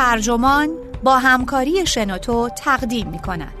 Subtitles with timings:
[0.00, 0.68] ترجمان
[1.04, 3.52] با همکاری شنوتو تقدیم می کند.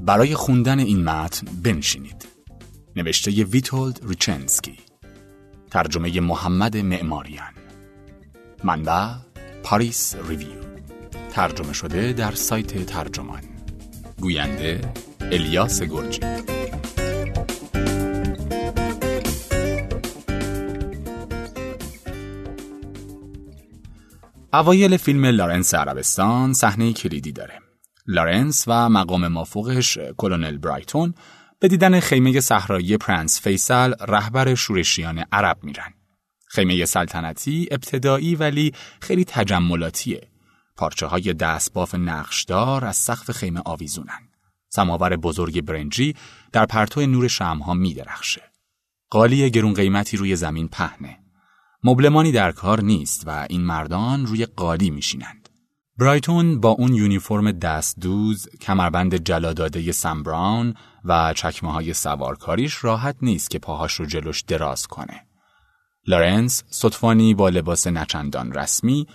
[0.00, 2.28] برای خوندن این متن بنشینید.
[2.96, 4.76] نوشته ویتولد ریچنسکی
[5.70, 7.52] ترجمه محمد معماریان
[8.64, 9.08] منبع
[9.62, 10.60] پاریس ریویو
[11.30, 13.57] ترجمه شده در سایت ترجمان
[14.20, 14.92] گوینده
[15.32, 16.20] الیاس گرجی
[24.52, 27.60] اوایل فیلم لارنس عربستان صحنه کلیدی داره
[28.06, 31.14] لارنس و مقام مافوقش کلونل برایتون
[31.60, 35.94] به دیدن خیمه صحرایی پرنس فیصل رهبر شورشیان عرب میرن.
[36.46, 40.20] خیمه سلطنتی ابتدایی ولی خیلی تجملاتیه.
[40.78, 44.28] پارچه های دستباف نقشدار از سقف خیمه آویزونن.
[44.68, 46.14] سماور بزرگ برنجی
[46.52, 48.42] در پرتو نور شمها می درخشه.
[49.10, 51.18] قالی گرون قیمتی روی زمین پهنه.
[51.84, 55.48] مبلمانی در کار نیست و این مردان روی قالی میشینند.
[55.98, 63.16] برایتون با اون یونیفرم دست دوز، کمربند جلاداده سم براون و چکمه های سوارکاریش راحت
[63.22, 65.26] نیست که پاهاش رو جلوش دراز کنه.
[66.06, 69.06] لارنس صدفانی با لباس نچندان رسمی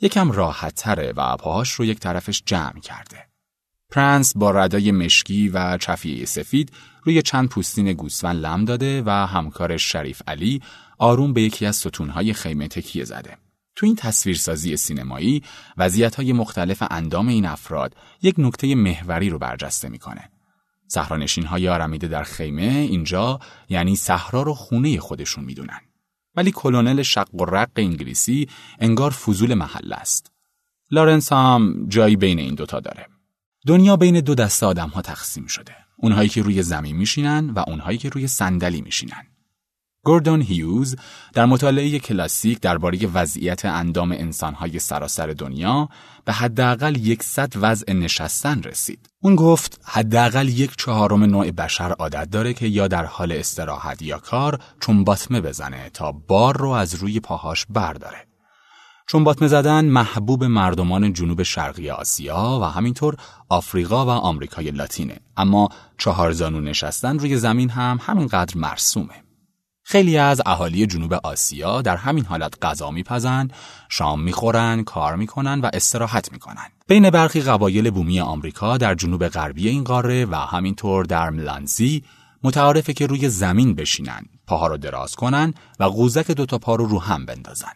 [0.00, 3.26] یکم راحت تره و پاهاش رو یک طرفش جمع کرده.
[3.90, 6.72] پرنس با ردای مشکی و چفیه سفید
[7.04, 10.62] روی چند پوستین گوسفند لم داده و همکارش شریف علی
[10.98, 13.36] آروم به یکی از ستونهای خیمه تکیه زده.
[13.76, 15.42] تو این تصویرسازی سینمایی
[15.76, 20.30] وضعیت‌های مختلف اندام این افراد یک نکته محوری رو برجسته می‌کنه.
[20.88, 25.80] صحرانشین های آرمیده در خیمه اینجا یعنی صحرا رو خونه خودشون می‌دونن.
[26.34, 30.32] ولی کلونل شق و رق انگلیسی انگار فضول محل است.
[30.90, 33.06] لارنس هم جایی بین این دوتا داره.
[33.66, 35.76] دنیا بین دو دسته آدم ها تقسیم شده.
[35.96, 39.29] اونهایی که روی زمین میشینن و اونهایی که روی صندلی میشینن.
[40.04, 40.96] گوردون هیوز
[41.32, 45.88] در مطالعه کلاسیک درباره وضعیت اندام انسانهای سراسر دنیا
[46.24, 49.10] به حداقل یکصد وضع نشستن رسید.
[49.22, 54.18] اون گفت حداقل یک چهارم نوع بشر عادت داره که یا در حال استراحت یا
[54.18, 58.26] کار چون باطمه بزنه تا بار رو از روی پاهاش برداره.
[59.08, 63.16] چون باطمه زدن محبوب مردمان جنوب شرقی آسیا و همینطور
[63.48, 65.68] آفریقا و آمریکای لاتینه اما
[65.98, 69.29] چهار زانو نشستن روی زمین هم همینقدر مرسومه.
[69.90, 73.48] خیلی از اهالی جنوب آسیا در همین حالت غذا میپزن،
[73.88, 76.66] شام می‌خورن، کار می‌کنن و استراحت می‌کنن.
[76.88, 82.04] بین برخی قبایل بومی آمریکا در جنوب غربی این قاره و همینطور در ملانزی
[82.42, 86.98] متعارفه که روی زمین بشینن، پاها رو دراز کنن و قوزک دوتا پا رو رو
[86.98, 87.72] هم بندازن.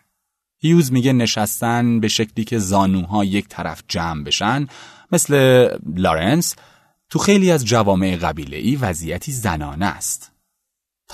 [0.58, 4.66] هیوز میگه نشستن به شکلی که زانوها یک طرف جمع بشن
[5.12, 6.54] مثل لارنس
[7.10, 10.33] تو خیلی از جوامع قبیله وضعیتی زنانه است.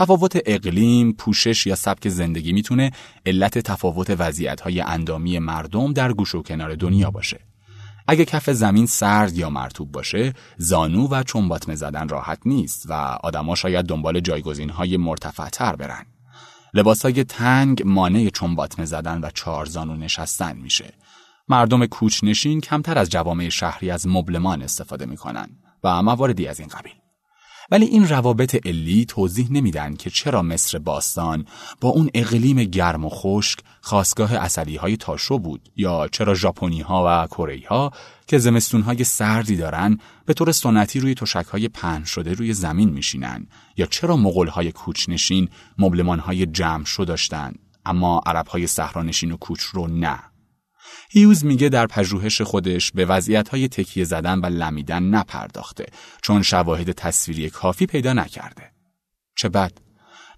[0.01, 2.91] تفاوت اقلیم، پوشش یا سبک زندگی می‌تونه
[3.27, 7.41] علت تفاوت وضعیت‌های اندامی مردم در گوش و کنار دنیا باشه.
[8.09, 13.55] اگه کف زمین سرد یا مرتوب باشه، زانو و چنباتمه زدن راحت نیست و آدما
[13.55, 16.07] شاید دنبال جایگزین‌های مرتفعتر برن.
[16.75, 20.95] لباسای تنگ مانع چنباتمه زدن و چهار زانو نشستن میشه.
[21.49, 25.49] مردم کوچنشین کمتر از جوامع شهری از مبلمان استفاده می‌کنن
[25.85, 26.93] و مواردی از این قبیل.
[27.71, 31.45] ولی این روابط علی توضیح نمیدن که چرا مصر باستان
[31.81, 37.05] با اون اقلیم گرم و خشک خواستگاه اصلی های تاشو بود یا چرا ژاپنی ها
[37.07, 37.93] و کره ها
[38.27, 42.91] که زمستون های سردی دارن به طور سنتی روی تشک های پهن شده روی زمین
[42.91, 45.49] میشینن یا چرا مغول های کوچنشین
[45.79, 47.53] مبلمان های جمع شو داشتن
[47.87, 50.30] اما عرب های صحرانشین و کوچ رو نه؟
[51.13, 55.87] هیوز میگه در پژوهش خودش به وضعیت‌های تکیه زدن و لمیدن نپرداخته
[56.23, 58.63] چون شواهد تصویری کافی پیدا نکرده.
[59.37, 59.73] چه بد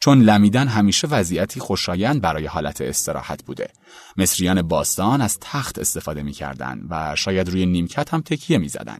[0.01, 3.69] چون لمیدن همیشه وضعیتی خوشایند برای حالت استراحت بوده.
[4.17, 8.99] مصریان باستان از تخت استفاده می‌کردن و شاید روی نیمکت هم تکیه می‌زدن.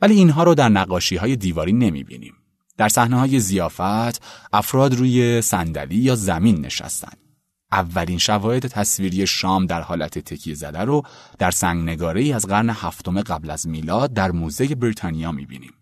[0.00, 2.34] ولی اینها رو در نقاشی های دیواری نمی‌بینیم.
[2.76, 4.22] در صحنه های زیافت
[4.52, 7.29] افراد روی صندلی یا زمین نشستند.
[7.72, 11.02] اولین شواهد تصویری شام در حالت تکیه زده رو
[11.38, 15.72] در سنگنگاره از قرن هفتم قبل از میلاد در موزه بریتانیا می‌بینیم.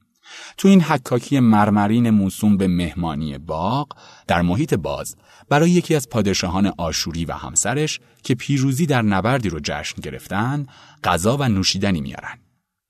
[0.56, 3.88] تو این حکاکی مرمرین موسوم به مهمانی باغ
[4.26, 5.16] در محیط باز
[5.48, 10.66] برای یکی از پادشاهان آشوری و همسرش که پیروزی در نبردی رو جشن گرفتن
[11.04, 12.38] غذا و نوشیدنی میارن.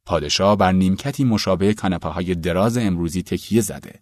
[0.06, 4.00] پادشاه بر نیمکتی مشابه کاناپه های دراز امروزی تکیه زده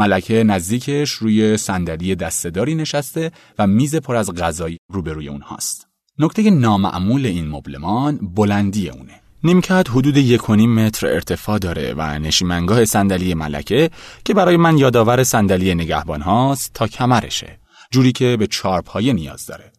[0.00, 5.86] ملکه نزدیکش روی صندلی دستهداری نشسته و میز پر از غذایی روبروی اونهاست.
[6.18, 9.20] نکته نامعمول این مبلمان بلندی اونه.
[9.44, 13.90] نیمکت حدود یک متر ارتفاع داره و نشیمنگاه صندلی ملکه
[14.24, 17.60] که برای من یادآور صندلی نگهبان هاست تا کمرشه
[17.90, 19.72] جوری که به چارپایه نیاز داره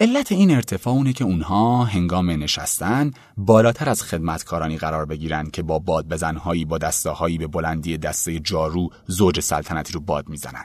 [0.00, 5.78] علت این ارتفاع اونه که اونها هنگام نشستن بالاتر از خدمتکارانی قرار بگیرن که با
[5.78, 10.64] باد بزنهایی با دستاهایی به بلندی دسته جارو زوج سلطنتی رو باد می‌زنن.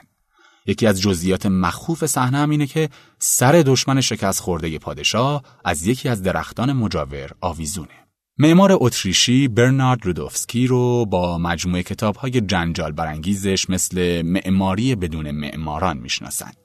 [0.66, 2.88] یکی از جزئیات مخوف صحنه هم اینه که
[3.18, 8.08] سر دشمن شکست خورده پادشاه از یکی از درختان مجاور آویزونه.
[8.38, 16.63] معمار اتریشی برنارد رودوفسکی رو با مجموعه کتابهای جنجال برانگیزش مثل معماری بدون معماران می‌شناسند.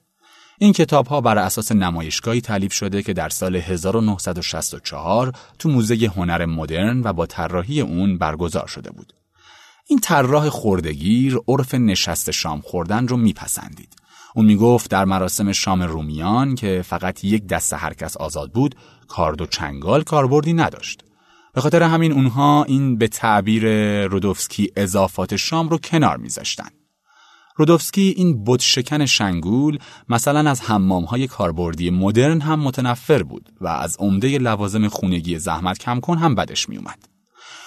[0.62, 6.46] این کتاب ها بر اساس نمایشگاهی تعلیف شده که در سال 1964 تو موزه هنر
[6.46, 9.14] مدرن و با طراحی اون برگزار شده بود.
[9.88, 13.96] این طراح خوردگیر عرف نشست شام خوردن رو میپسندید.
[14.36, 18.76] اون می‌گفت در مراسم شام رومیان که فقط یک دست هرکس آزاد بود،
[19.08, 21.04] کارد و چنگال کاربردی نداشت.
[21.54, 23.64] به خاطر همین اونها این به تعبیر
[24.06, 26.70] رودوفسکی اضافات شام رو کنار میذاشتن.
[27.60, 29.80] رودوفسکی این بودشکن شنگول
[30.10, 30.62] مثلا از
[31.10, 36.36] های کاربردی مدرن هم متنفر بود و از عمده لوازم خونگی زحمت کم کن هم
[36.36, 37.10] بدش میومد.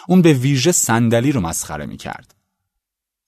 [0.09, 2.35] اون به ویژه صندلی رو مسخره می‌کرد.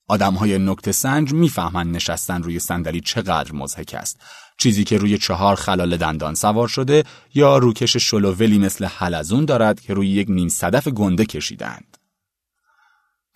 [0.08, 4.20] آدم های نکت سنج می‌فهمند نشستن روی صندلی چقدر مزهک است.
[4.58, 9.94] چیزی که روی چهار خلال دندان سوار شده یا روکش شلوولی مثل حلزون دارد که
[9.94, 11.93] روی یک نیم صدف گنده کشیدند.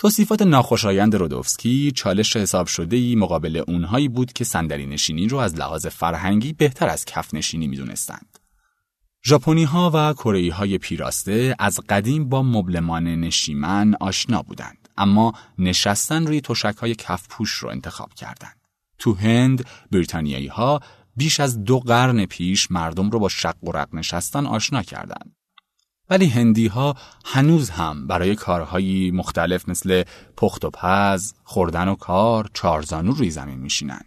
[0.01, 5.55] توصیفات ناخوشایند رودوفسکی چالش حساب شده ای مقابل اونهایی بود که صندلی نشینی رو از
[5.55, 8.39] لحاظ فرهنگی بهتر از کف نشینی می‌دونستند.
[9.27, 16.27] ژاپنی ها و کره های پیراسته از قدیم با مبلمان نشیمن آشنا بودند اما نشستن
[16.27, 18.61] روی تشک های کف پوش رو انتخاب کردند.
[18.99, 20.81] تو هند بریتانیایی ها
[21.17, 25.38] بیش از دو قرن پیش مردم رو با شق و رق نشستن آشنا کردند.
[26.11, 26.95] ولی هندی ها
[27.25, 30.03] هنوز هم برای کارهایی مختلف مثل
[30.37, 34.05] پخت و پز، خوردن و کار، چارزانو روی زمین میشینند.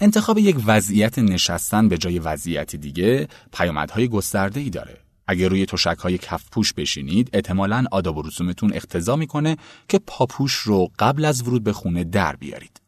[0.00, 4.96] انتخاب یک وضعیت نشستن به جای وضعیت دیگه پیامدهای گسترده ای داره.
[5.26, 9.56] اگر روی تشک های کف پوش بشینید احتمالاً آداب و رسومتون اقتضا می‌کنه
[9.88, 12.79] که پاپوش رو قبل از ورود به خونه در بیارید.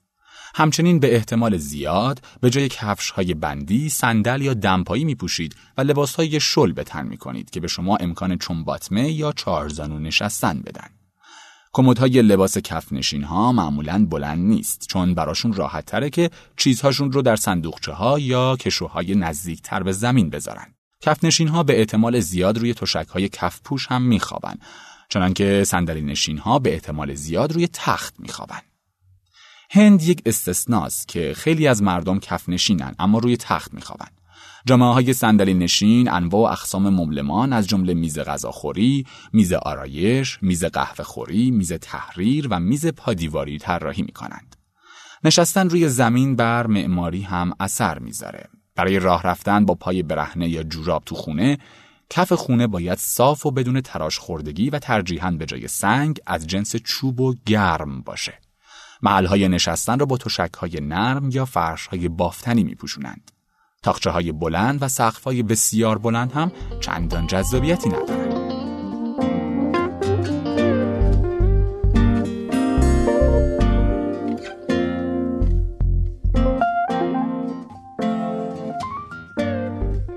[0.55, 5.81] همچنین به احتمال زیاد به جای کفش های بندی صندل یا دمپایی می پوشید و
[5.81, 10.61] لباس های شل به تن می کنید که به شما امکان چنباتمه یا چارزانو نشستن
[10.61, 10.89] بدن.
[11.73, 17.23] کمدهای لباس کف نشین ها معمولا بلند نیست چون براشون راحت تره که چیزهاشون رو
[17.23, 20.67] در صندوقچه ها یا کشوهای نزدیک تر به زمین بذارن.
[21.01, 24.55] کف نشین ها به احتمال زیاد روی تشک های کف پوش هم میخوابن
[25.09, 28.61] چنانکه صندلی نشین ها به احتمال زیاد روی تخت میخوابن.
[29.75, 34.07] هند یک استثناست که خیلی از مردم کف نشینن اما روی تخت میخوابن.
[34.67, 40.65] جامعه های صندلی نشین انواع و اقسام مبلمان از جمله میز غذاخوری، میز آرایش، میز
[40.65, 44.57] قهوه خوری، میز تحریر و میز پادیواری طراحی می‌کنند.
[45.25, 48.49] نشستن روی زمین بر معماری هم اثر می‌ذاره.
[48.77, 51.59] برای راه رفتن با پای برهنه یا جوراب تو خونه
[52.11, 56.77] کف خونه باید صاف و بدون تراش خوردگی و ترجیحاً به جای سنگ از جنس
[56.77, 58.42] چوب و گرم باشه.
[59.03, 60.19] محلهای نشستن را با
[60.59, 61.49] های نرم یا
[61.91, 63.31] های بافتنی می پوشونند.
[63.83, 68.33] تاخچه های بلند و سقف های بسیار بلند هم چندان جذابیتی ندارند.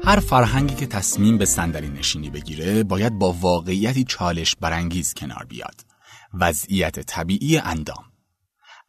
[0.04, 5.86] هر فرهنگی که تصمیم به صندلی نشینی بگیره باید با واقعیتی چالش برانگیز کنار بیاد.
[6.34, 8.04] وضعیت طبیعی اندام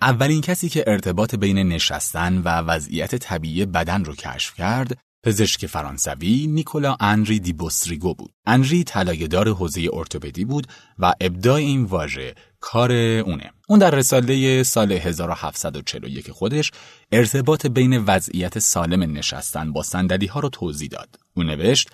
[0.02, 6.46] اولین کسی که ارتباط بین نشستن و وضعیت طبیعی بدن رو کشف کرد پزشک فرانسوی
[6.46, 8.32] نیکولا انری دی بوستریگو بود.
[8.46, 10.66] انری طلایه‌دار حوزه ارتوپدی بود
[10.98, 13.50] و ابداع این واژه کار اونه.
[13.68, 16.70] اون در رساله سال 1741 خودش
[17.12, 21.08] ارتباط بین وضعیت سالم نشستن با صندلی ها رو توضیح داد.
[21.36, 21.90] اون نوشت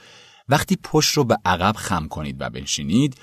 [0.49, 3.17] وقتی پشت رو به عقب خم کنید و بنشینید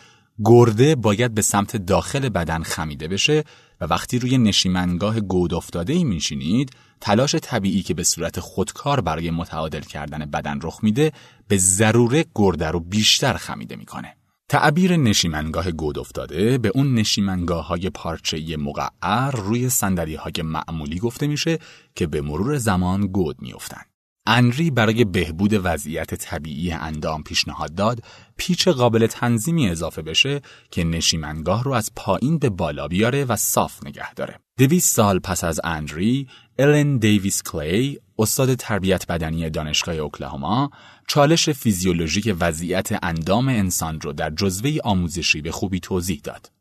[0.45, 3.43] گرده باید به سمت داخل بدن خمیده بشه
[3.81, 9.31] و وقتی روی نشیمنگاه گود افتاده ای میشینید تلاش طبیعی که به صورت خودکار برای
[9.31, 11.11] متعادل کردن بدن رخ میده
[11.47, 14.15] به ضروره گرده رو بیشتر خمیده می‌کنه.
[14.49, 21.27] تعبیر نشیمنگاه گود افتاده به اون نشیمنگاه های پارچه مقعر روی سندری های معمولی گفته
[21.27, 21.59] میشه
[21.95, 23.88] که به مرور زمان گود میافتند.
[24.25, 28.03] انری برای بهبود وضعیت طبیعی اندام پیشنهاد داد
[28.37, 33.85] پیچ قابل تنظیمی اضافه بشه که نشیمنگاه رو از پایین به بالا بیاره و صاف
[33.85, 34.39] نگه داره.
[34.57, 36.27] دویست سال پس از انری،
[36.59, 40.71] الن دیویس کلی، استاد تربیت بدنی دانشگاه اوکلاهوما،
[41.07, 46.51] چالش فیزیولوژیک وضعیت اندام انسان رو در جزوه آموزشی به خوبی توضیح داد.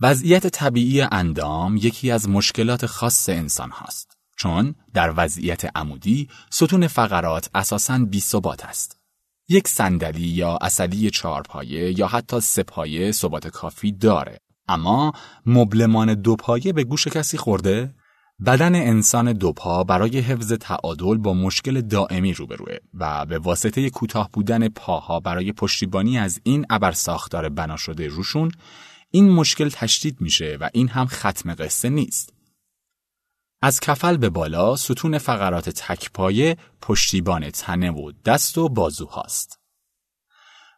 [0.00, 4.13] وضعیت طبیعی اندام یکی از مشکلات خاص انسان هاست.
[4.36, 9.00] چون در وضعیت عمودی ستون فقرات اساساً بی ثبات است.
[9.48, 14.38] یک صندلی یا اصلی چهارپایه یا حتی سپایه ثبات کافی داره.
[14.68, 15.12] اما
[15.46, 17.94] مبلمان دو پایه به گوش کسی خورده؟
[18.46, 24.68] بدن انسان دوپا برای حفظ تعادل با مشکل دائمی روبروه و به واسطه کوتاه بودن
[24.68, 28.50] پاها برای پشتیبانی از این ابر ساختار بنا شده روشون
[29.10, 32.33] این مشکل تشدید میشه و این هم ختم قصه نیست.
[33.64, 39.60] از کفل به بالا ستون فقرات تکپایه پشتیبان تنه و دست و بازو هاست.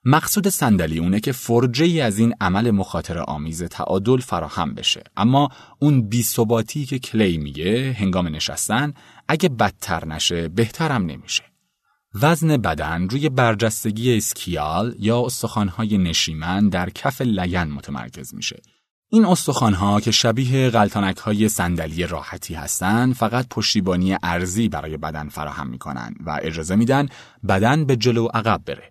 [0.05, 5.03] مقصود صندلی اونه که فرجه ای از این عمل مخاطر آمیز تعادل فراهم بشه.
[5.17, 8.95] اما اون بیثباتی که کلی میگه هنگام نشستن
[9.29, 11.43] اگه بدتر نشه بهترم نمیشه.
[12.15, 18.63] وزن بدن روی برجستگی اسکیال یا استخوانهای نشیمن در کف لگن متمرکز میشه.
[19.09, 25.67] این استخوانها که شبیه غلطانک های صندلی راحتی هستند فقط پشتیبانی ارزی برای بدن فراهم
[25.67, 27.09] می‌کنن و اجازه میدن
[27.49, 28.91] بدن به جلو عقب بره.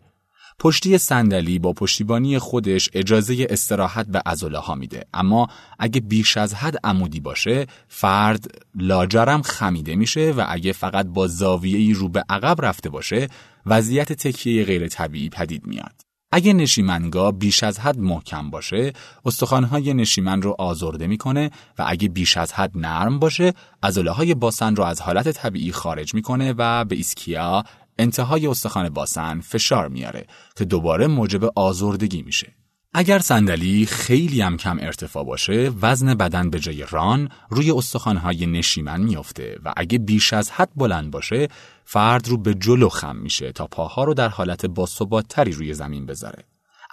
[0.59, 5.05] پشتی صندلی با پشتیبانی خودش اجازه استراحت به عضله ها میده.
[5.13, 5.47] اما
[5.79, 11.95] اگه بیش از حد عمودی باشه فرد لاجرم خمیده میشه و اگه فقط با زاویه
[11.95, 13.27] رو به عقب رفته باشه
[13.65, 16.14] وضعیت تکیه غیر طبیعی پدید میاد.
[16.31, 18.93] اگه نشیمنگاه بیش از حد محکم باشه
[19.25, 23.53] استخوانهای نشیمن رو آزرده می‌کنه و اگه بیش از حد نرم باشه
[23.83, 27.63] عضله های باسن رو از حالت طبیعی خارج می‌کنه و به ایسکیا
[27.99, 32.64] انتهای استخوان باسن فشار میاره که دوباره موجب آزردگی میشه.
[32.97, 39.01] اگر صندلی خیلی هم کم ارتفاع باشه وزن بدن به جای ران روی استخوانهای نشیمن
[39.01, 41.47] میافته و اگه بیش از حد بلند باشه
[41.85, 46.43] فرد رو به جلو خم میشه تا پاها رو در حالت باثباتتری روی زمین بذاره.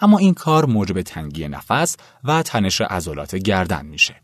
[0.01, 4.15] اما این کار موجب تنگی نفس و تنش عضلات گردن میشه.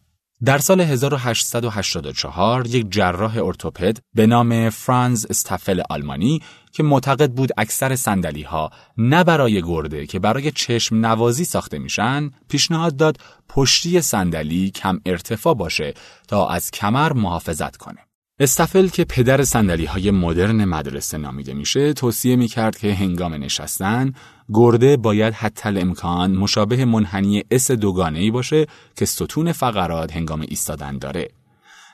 [0.45, 7.95] در سال 1884 یک جراح ارتوپد به نام فرانز استفل آلمانی که معتقد بود اکثر
[7.95, 13.17] سندلی ها نه برای گرده که برای چشم نوازی ساخته میشن پیشنهاد داد
[13.49, 15.93] پشتی صندلی کم ارتفاع باشه
[16.27, 17.99] تا از کمر محافظت کنه.
[18.41, 24.13] استفل که پدر سندلی های مدرن مدرسه نامیده میشه توصیه می‌کرد که هنگام نشستن
[24.53, 30.97] گرده باید حتی امکان مشابه منحنی اس دوگانه ای باشه که ستون فقرات هنگام ایستادن
[30.97, 31.29] داره.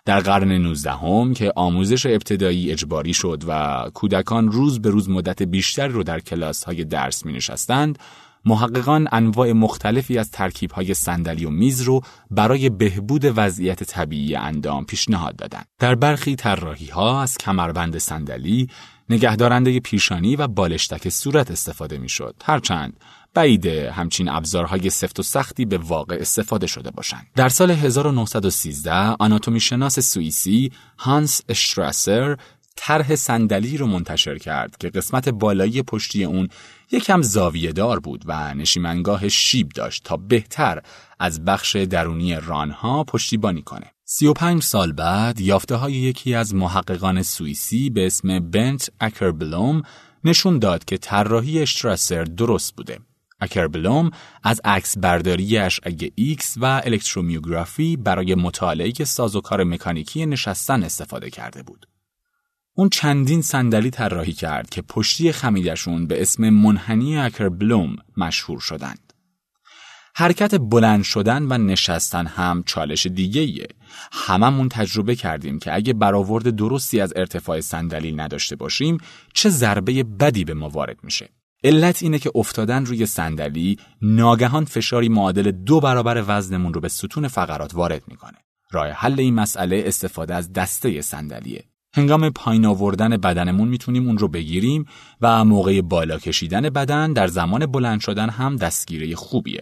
[0.05, 5.43] در قرن 19 هم که آموزش ابتدایی اجباری شد و کودکان روز به روز مدت
[5.43, 7.99] بیشتری رو در کلاس های درس می نشستند،
[8.45, 14.85] محققان انواع مختلفی از ترکیب های صندلی و میز رو برای بهبود وضعیت طبیعی اندام
[14.85, 15.67] پیشنهاد دادند.
[15.79, 18.67] در برخی طراحی ها از کمربند صندلی،
[19.09, 22.35] نگهدارنده پیشانی و بالشتک صورت استفاده می‌شد.
[22.43, 22.99] هرچند
[23.33, 27.27] بعیده همچین ابزارهای سفت و سختی به واقع استفاده شده باشند.
[27.35, 32.37] در سال 1913 آناتومی شناس سوئیسی هانس اشتراسر
[32.75, 36.47] طرح صندلی رو منتشر کرد که قسمت بالایی پشتی اون
[36.91, 40.81] یکم زاویه دار بود و نشیمنگاه شیب داشت تا بهتر
[41.19, 43.91] از بخش درونی رانها پشتیبانی کنه.
[44.05, 49.81] 35 سال بعد یافته های یکی از محققان سوئیسی به اسم بنت اکربلوم
[50.23, 52.99] نشون داد که طراحی اشتراسر درست بوده.
[53.39, 54.11] اکربلوم
[54.43, 61.87] از عکس‌برداری اشعه ایکس و الکترومیوگرافی برای مطالعه سازوکار مکانیکی نشستن استفاده کرده بود.
[62.77, 69.13] اون چندین صندلی طراحی کرد که پشتی خمیدشون به اسم منحنی اکربلوم مشهور شدند.
[70.15, 73.67] حرکت بلند شدن و نشستن هم چالش دیگه ایه.
[74.11, 78.97] هممون تجربه کردیم که اگه برآورد درستی از ارتفاع صندلی نداشته باشیم
[79.33, 81.29] چه ضربه بدی به ما وارد میشه.
[81.63, 87.27] علت اینه که افتادن روی صندلی ناگهان فشاری معادل دو برابر وزنمون رو به ستون
[87.27, 88.37] فقرات وارد می‌کنه.
[88.71, 91.63] راه حل این مسئله استفاده از دسته صندلیه.
[91.95, 94.85] هنگام پایین آوردن بدنمون می‌تونیم اون رو بگیریم
[95.21, 99.61] و موقع بالا کشیدن بدن در زمان بلند شدن هم دستگیره خوبیه.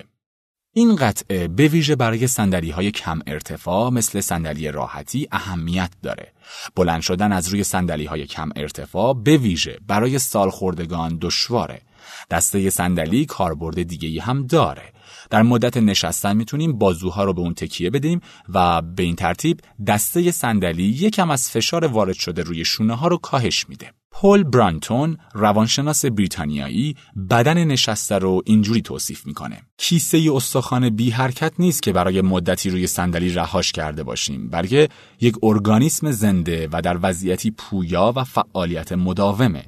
[0.75, 6.33] این قطعه به ویژه برای سندلی های کم ارتفاع مثل صندلی راحتی اهمیت داره.
[6.75, 11.81] بلند شدن از روی سندلی های کم ارتفاع به ویژه برای سالخوردگان دشواره.
[12.29, 14.93] دسته صندلی کاربرد دیگه هم داره.
[15.29, 20.31] در مدت نشستن می‌تونیم بازوها رو به اون تکیه بدیم و به این ترتیب دسته
[20.31, 23.91] صندلی یکم از فشار وارد شده روی شونه ها رو کاهش میده.
[24.11, 26.95] پول برانتون روانشناس بریتانیایی
[27.29, 32.87] بدن نشسته رو اینجوری توصیف می‌کنه کیسه استخوان بی حرکت نیست که برای مدتی روی
[32.87, 34.89] صندلی رهاش کرده باشیم بلکه
[35.21, 39.65] یک ارگانیسم زنده و در وضعیتی پویا و فعالیت مداومه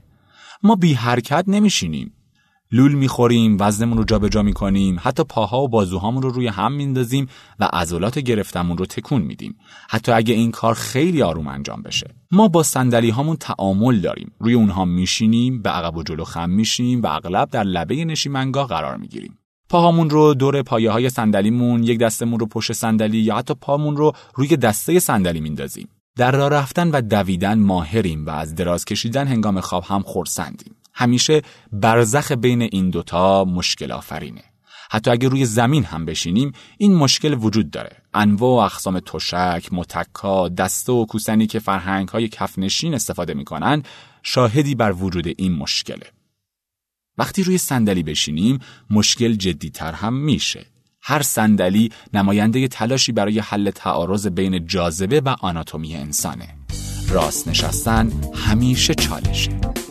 [0.63, 2.14] ما بی حرکت نمیشینیم
[2.71, 7.27] لول می‌خوریم وزنمون رو جابجا می‌کنیم حتی پاها و بازوهامون رو روی هم میندازیم
[7.59, 9.57] و عضلات گرفتمون رو تکون میدیم.
[9.89, 12.07] حتی اگه این کار خیلی آروم انجام بشه.
[12.31, 14.31] ما با صندلی هامون تعامل داریم.
[14.39, 18.97] روی اونها میشینیم به عقب و جلو خم میشیم و اغلب در لبه نشیمنگاه قرار
[18.97, 19.37] می‌گیریم.
[19.69, 24.11] پاهامون رو دور پایه های صندلیمون یک دستمون رو پشت صندلی یا حتی پامون رو
[24.35, 25.87] روی دسته صندلی میندازیم.
[26.17, 31.41] در راه رفتن و دویدن ماهریم و از دراز کشیدن هنگام خواب هم خورسندیم همیشه
[31.71, 34.43] برزخ بین این دوتا مشکل آفرینه.
[34.89, 37.97] حتی اگر روی زمین هم بشینیم این مشکل وجود داره.
[38.13, 43.83] انواع و اقسام تشک، متکا، دسته و کوسنی که فرهنگ های کفنشین استفاده می‌کنن
[44.23, 46.05] شاهدی بر وجود این مشکله.
[47.17, 48.59] وقتی روی صندلی بشینیم
[48.89, 50.65] مشکل جدیتر هم میشه.
[51.01, 56.47] هر صندلی نماینده تلاشی برای حل تعارض بین جاذبه و آناتومی انسانه.
[57.09, 59.84] راست نشستن همیشه چالشه.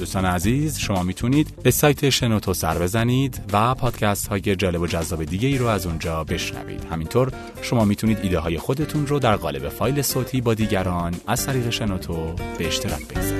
[0.00, 5.24] دوستان عزیز شما می‌تونید به سایت شنوتو سر بزنید و پادکست های جالب و جذاب
[5.24, 6.84] دیگه ای رو از اونجا بشنوید.
[6.90, 11.70] همینطور شما می‌تونید ایده های خودتون رو در قالب فایل صوتی با دیگران از طریق
[11.70, 13.39] شنوتو به اشتراک بگذارید.